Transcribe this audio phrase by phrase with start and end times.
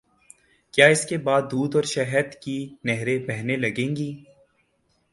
[0.73, 4.11] کیا اس کے بعد دودھ اور شہد کی نہریں بہنے لگیں گی؟